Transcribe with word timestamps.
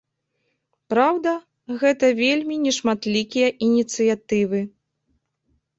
Праўда, 0.93 1.33
гэта 1.83 2.05
вельмі 2.23 2.55
нешматлікія 2.65 3.49
ініцыятывы. 3.69 4.59